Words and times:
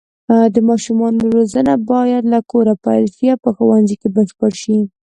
د 0.53 0.55
ماشومانو 0.69 1.19
روزنه 1.35 1.73
باید 1.91 2.23
له 2.33 2.39
کوره 2.51 2.75
پیل 2.83 3.05
شي 3.15 3.25
او 3.33 3.39
په 3.43 3.49
ښوونځي 3.55 3.95
کې 4.01 4.07
بشپړه 4.15 4.55
شي. 4.61 4.77